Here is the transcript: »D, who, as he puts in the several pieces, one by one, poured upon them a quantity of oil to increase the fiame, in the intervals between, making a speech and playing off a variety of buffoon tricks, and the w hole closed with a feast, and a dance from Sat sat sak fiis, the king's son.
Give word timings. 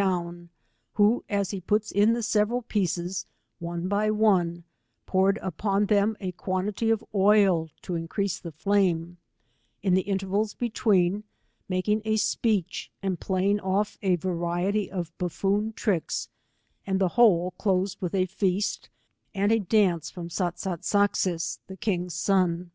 »D, 0.00 0.48
who, 0.94 1.24
as 1.28 1.50
he 1.50 1.60
puts 1.60 1.90
in 1.92 2.14
the 2.14 2.22
several 2.22 2.62
pieces, 2.62 3.26
one 3.58 3.86
by 3.86 4.10
one, 4.10 4.64
poured 5.04 5.36
upon 5.42 5.84
them 5.84 6.16
a 6.20 6.32
quantity 6.32 6.88
of 6.88 7.04
oil 7.14 7.68
to 7.82 7.96
increase 7.96 8.40
the 8.40 8.50
fiame, 8.50 9.18
in 9.82 9.92
the 9.92 10.00
intervals 10.00 10.54
between, 10.54 11.24
making 11.68 12.00
a 12.06 12.16
speech 12.16 12.90
and 13.02 13.20
playing 13.20 13.60
off 13.60 13.98
a 14.00 14.16
variety 14.16 14.90
of 14.90 15.12
buffoon 15.18 15.74
tricks, 15.74 16.30
and 16.86 16.96
the 16.98 17.04
w 17.08 17.14
hole 17.16 17.50
closed 17.58 18.00
with 18.00 18.14
a 18.14 18.24
feast, 18.24 18.88
and 19.34 19.52
a 19.52 19.60
dance 19.60 20.08
from 20.10 20.30
Sat 20.30 20.58
sat 20.58 20.82
sak 20.82 21.12
fiis, 21.12 21.58
the 21.66 21.76
king's 21.76 22.14
son. 22.14 22.70